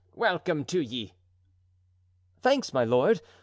Welcome 0.15 0.65
to 0.65 0.81
ye." 0.81 1.13
"Thanks, 2.41 2.73
my 2.73 2.83
lord. 2.83 3.21